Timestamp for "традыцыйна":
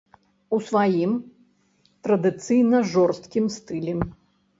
2.07-2.81